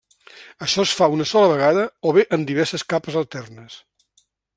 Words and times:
Això 0.67 0.85
es 0.87 0.93
fa 1.01 1.09
una 1.17 1.27
sola 1.31 1.51
vegada 1.51 1.83
o 2.07 2.13
bé 2.19 2.23
en 2.39 2.47
diverses 2.53 2.87
capes 2.95 3.19
alternes. 3.21 3.77